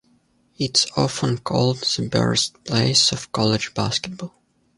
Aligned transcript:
It 0.57 0.79
is 0.85 0.91
often 0.97 1.37
called 1.37 1.77
"the 1.77 2.09
birthplace 2.11 3.11
of 3.11 3.31
college 3.31 3.75
basketball". 3.75 4.33